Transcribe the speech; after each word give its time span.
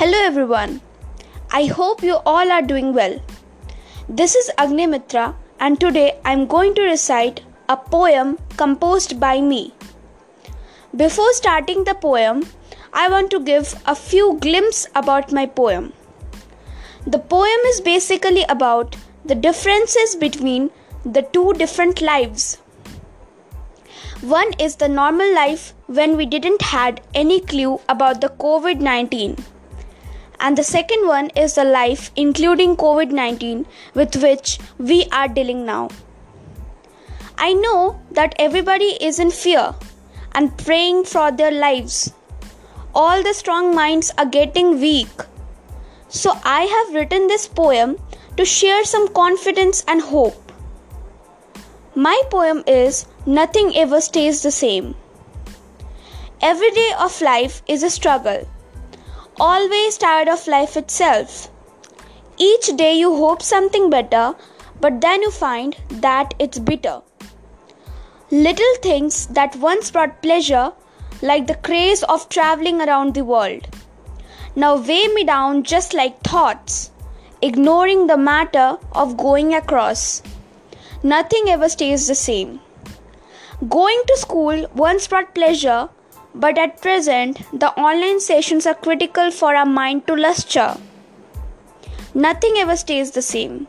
Hello 0.00 0.18
everyone. 0.26 0.80
I 1.52 1.66
hope 1.66 2.02
you 2.02 2.14
all 2.24 2.50
are 2.50 2.62
doing 2.62 2.94
well. 2.94 3.16
This 4.08 4.34
is 4.34 4.50
Agni 4.56 4.86
Mitra 4.86 5.36
and 5.58 5.78
today 5.78 6.18
I 6.24 6.32
am 6.32 6.46
going 6.46 6.74
to 6.76 6.84
recite 6.84 7.42
a 7.68 7.76
poem 7.76 8.38
composed 8.56 9.20
by 9.20 9.42
me. 9.42 9.74
Before 10.96 11.30
starting 11.34 11.84
the 11.84 11.94
poem, 12.06 12.46
I 12.94 13.10
want 13.10 13.30
to 13.32 13.40
give 13.40 13.74
a 13.84 13.94
few 13.94 14.38
glimpses 14.40 14.88
about 14.94 15.32
my 15.32 15.44
poem. 15.44 15.92
The 17.06 17.18
poem 17.18 17.68
is 17.74 17.82
basically 17.82 18.44
about 18.48 18.96
the 19.26 19.34
differences 19.34 20.16
between 20.16 20.70
the 21.04 21.28
two 21.34 21.52
different 21.58 22.00
lives. 22.00 22.56
One 24.22 24.54
is 24.58 24.76
the 24.76 24.88
normal 24.88 25.34
life 25.34 25.74
when 25.88 26.16
we 26.16 26.24
didn't 26.24 26.68
had 26.72 27.02
any 27.14 27.40
clue 27.40 27.80
about 27.86 28.22
the 28.22 28.30
COVID-19. 28.30 29.38
And 30.40 30.56
the 30.56 30.64
second 30.64 31.06
one 31.06 31.28
is 31.36 31.54
the 31.54 31.64
life 31.64 32.10
including 32.16 32.76
COVID-19 32.76 33.66
with 33.94 34.16
which 34.22 34.58
we 34.78 35.04
are 35.12 35.28
dealing 35.28 35.66
now. 35.66 35.90
I 37.36 37.52
know 37.52 38.00
that 38.12 38.34
everybody 38.38 38.96
is 39.08 39.18
in 39.18 39.30
fear 39.30 39.74
and 40.34 40.56
praying 40.56 41.04
for 41.04 41.30
their 41.30 41.50
lives. 41.50 42.12
All 42.94 43.22
the 43.22 43.34
strong 43.34 43.74
minds 43.74 44.10
are 44.16 44.26
getting 44.26 44.80
weak. 44.80 45.08
So 46.08 46.32
I 46.44 46.62
have 46.62 46.94
written 46.94 47.28
this 47.28 47.46
poem 47.46 47.98
to 48.36 48.44
share 48.44 48.84
some 48.84 49.08
confidence 49.08 49.84
and 49.86 50.00
hope. 50.00 50.52
My 51.94 52.20
poem 52.30 52.64
is 52.66 53.06
Nothing 53.26 53.76
Ever 53.76 54.00
Stays 54.00 54.42
the 54.42 54.50
Same. 54.50 54.94
Every 56.40 56.70
day 56.70 56.92
of 56.98 57.20
life 57.20 57.62
is 57.68 57.82
a 57.82 57.90
struggle, 57.90 58.48
always 59.40 59.96
tired 59.96 60.28
of 60.28 60.46
life 60.46 60.76
itself. 60.76 61.50
Each 62.36 62.66
day 62.76 62.92
you 62.98 63.16
hope 63.16 63.42
something 63.42 63.88
better, 63.88 64.34
but 64.80 65.00
then 65.00 65.22
you 65.22 65.30
find 65.30 65.76
that 65.88 66.34
it's 66.38 66.58
bitter. 66.58 67.00
Little 68.30 68.74
things 68.82 69.26
that 69.28 69.56
once 69.56 69.90
brought 69.90 70.22
pleasure, 70.22 70.72
like 71.22 71.46
the 71.46 71.54
craze 71.54 72.02
of 72.02 72.28
traveling 72.28 72.82
around 72.82 73.14
the 73.14 73.24
world, 73.24 73.66
now 74.56 74.76
weigh 74.76 75.08
me 75.08 75.24
down 75.24 75.62
just 75.62 75.94
like 75.94 76.20
thoughts, 76.20 76.90
ignoring 77.40 78.06
the 78.06 78.18
matter 78.18 78.76
of 78.92 79.16
going 79.16 79.54
across. 79.54 80.22
Nothing 81.02 81.48
ever 81.48 81.70
stays 81.70 82.06
the 82.06 82.14
same. 82.14 82.60
Going 83.68 84.02
to 84.06 84.16
school 84.18 84.66
once 84.74 85.08
brought 85.08 85.34
pleasure, 85.34 85.88
but 86.34 86.58
at 86.58 86.80
present, 86.80 87.40
the 87.52 87.72
online 87.78 88.20
sessions 88.20 88.66
are 88.66 88.74
critical 88.74 89.30
for 89.30 89.54
our 89.54 89.66
mind 89.66 90.06
to 90.06 90.14
lustre. 90.14 90.76
Nothing 92.14 92.54
ever 92.58 92.76
stays 92.76 93.10
the 93.10 93.22
same. 93.22 93.66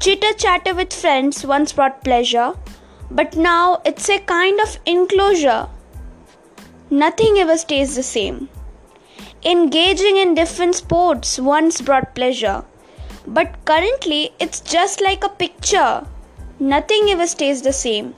Chitter 0.00 0.32
chatter 0.34 0.74
with 0.74 0.92
friends 0.92 1.44
once 1.46 1.72
brought 1.72 2.04
pleasure, 2.04 2.54
but 3.10 3.36
now 3.36 3.80
it's 3.84 4.08
a 4.10 4.18
kind 4.18 4.60
of 4.60 4.78
enclosure. 4.84 5.68
Nothing 6.90 7.38
ever 7.38 7.56
stays 7.56 7.96
the 7.96 8.02
same. 8.02 8.48
Engaging 9.44 10.16
in 10.16 10.34
different 10.34 10.74
sports 10.74 11.38
once 11.38 11.80
brought 11.80 12.14
pleasure, 12.14 12.64
but 13.26 13.64
currently 13.64 14.32
it's 14.38 14.60
just 14.60 15.00
like 15.00 15.24
a 15.24 15.28
picture. 15.28 16.06
Nothing 16.58 17.10
ever 17.10 17.26
stays 17.26 17.62
the 17.62 17.72
same. 17.72 18.14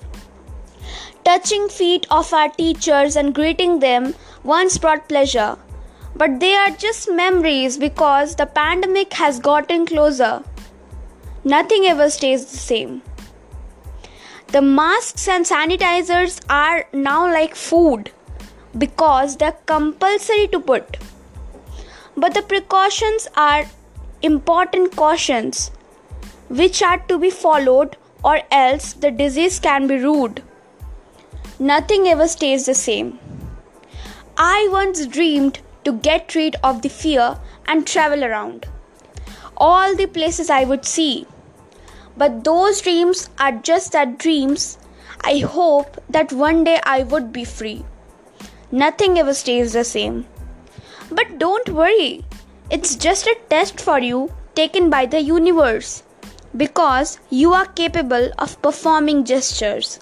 Touching 1.28 1.68
feet 1.68 2.06
of 2.10 2.32
our 2.32 2.48
teachers 2.48 3.14
and 3.14 3.34
greeting 3.34 3.80
them 3.80 4.14
once 4.44 4.78
brought 4.78 5.10
pleasure, 5.10 5.58
but 6.16 6.40
they 6.40 6.54
are 6.54 6.70
just 6.70 7.10
memories 7.10 7.76
because 7.76 8.34
the 8.34 8.46
pandemic 8.46 9.12
has 9.12 9.38
gotten 9.38 9.84
closer. 9.84 10.42
Nothing 11.44 11.84
ever 11.84 12.08
stays 12.08 12.46
the 12.46 12.56
same. 12.56 13.02
The 14.52 14.62
masks 14.62 15.28
and 15.28 15.44
sanitizers 15.44 16.40
are 16.48 16.86
now 16.94 17.30
like 17.30 17.54
food 17.54 18.10
because 18.78 19.36
they're 19.36 19.60
compulsory 19.66 20.48
to 20.48 20.60
put. 20.60 20.96
But 22.16 22.32
the 22.32 22.40
precautions 22.40 23.28
are 23.36 23.66
important 24.22 24.96
cautions 24.96 25.72
which 26.48 26.82
are 26.82 27.00
to 27.00 27.18
be 27.18 27.28
followed 27.28 27.98
or 28.24 28.40
else 28.50 28.94
the 28.94 29.10
disease 29.10 29.58
can 29.58 29.86
be 29.86 29.98
rude. 29.98 30.42
Nothing 31.58 32.06
ever 32.06 32.28
stays 32.28 32.66
the 32.66 32.74
same. 32.74 33.18
I 34.36 34.68
once 34.70 35.06
dreamed 35.06 35.60
to 35.84 35.92
get 35.92 36.34
rid 36.34 36.56
of 36.62 36.82
the 36.82 36.88
fear 36.88 37.38
and 37.66 37.86
travel 37.86 38.24
around 38.24 38.66
all 39.56 39.96
the 39.96 40.06
places 40.06 40.50
I 40.50 40.64
would 40.64 40.84
see. 40.84 41.26
But 42.16 42.44
those 42.44 42.80
dreams 42.80 43.28
are 43.38 43.52
just 43.52 43.92
that 43.92 44.18
dreams. 44.18 44.78
I 45.22 45.38
hope 45.38 46.00
that 46.08 46.32
one 46.32 46.64
day 46.64 46.80
I 46.84 47.02
would 47.02 47.32
be 47.32 47.44
free. 47.44 47.84
Nothing 48.70 49.18
ever 49.18 49.34
stays 49.34 49.72
the 49.72 49.84
same. 49.84 50.26
But 51.10 51.38
don't 51.38 51.68
worry, 51.70 52.24
it's 52.70 52.94
just 52.94 53.26
a 53.26 53.36
test 53.48 53.80
for 53.80 53.98
you 53.98 54.32
taken 54.54 54.90
by 54.90 55.06
the 55.06 55.20
universe 55.20 56.02
because 56.56 57.18
you 57.30 57.52
are 57.52 57.66
capable 57.66 58.30
of 58.38 58.60
performing 58.62 59.24
gestures. 59.24 59.98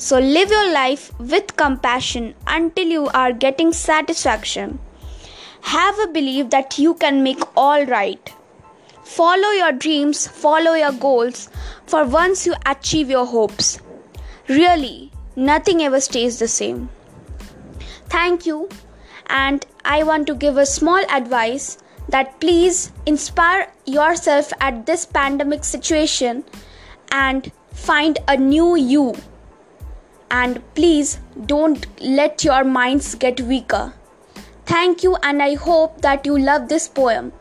So 0.00 0.20
live 0.20 0.50
your 0.50 0.72
life 0.72 1.12
with 1.18 1.56
compassion 1.56 2.34
until 2.46 2.86
you 2.86 3.08
are 3.08 3.32
getting 3.32 3.72
satisfaction. 3.72 4.78
Have 5.62 5.98
a 5.98 6.06
belief 6.06 6.50
that 6.50 6.78
you 6.78 6.94
can 6.94 7.24
make 7.24 7.40
all 7.56 7.84
right. 7.84 8.32
Follow 9.02 9.48
your 9.50 9.72
dreams, 9.72 10.24
follow 10.28 10.74
your 10.74 10.92
goals, 10.92 11.50
for 11.86 12.04
once 12.04 12.46
you 12.46 12.54
achieve 12.64 13.10
your 13.10 13.26
hopes. 13.26 13.80
Really, 14.48 15.10
nothing 15.34 15.82
ever 15.82 16.00
stays 16.00 16.38
the 16.38 16.46
same. 16.46 16.90
Thank 18.08 18.46
you, 18.46 18.68
and 19.26 19.66
I 19.84 20.04
want 20.04 20.28
to 20.28 20.36
give 20.36 20.58
a 20.58 20.64
small 20.64 21.02
advice 21.10 21.78
that 22.08 22.38
please 22.38 22.92
inspire 23.04 23.72
yourself 23.84 24.52
at 24.60 24.86
this 24.86 25.04
pandemic 25.06 25.64
situation 25.64 26.44
and 27.10 27.50
find 27.72 28.20
a 28.28 28.36
new 28.36 28.76
you. 28.76 29.16
And 30.30 30.62
please 30.74 31.18
don't 31.46 31.86
let 32.00 32.44
your 32.44 32.64
minds 32.64 33.14
get 33.14 33.40
weaker. 33.40 33.94
Thank 34.66 35.02
you, 35.02 35.16
and 35.22 35.42
I 35.42 35.54
hope 35.54 36.02
that 36.02 36.26
you 36.26 36.38
love 36.38 36.68
this 36.68 36.88
poem. 36.88 37.32